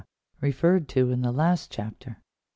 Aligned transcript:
referred 0.41 0.89
to 0.89 1.11
in 1.11 1.21
the 1.21 1.31
last 1.31 1.69
chapter. 1.69 2.23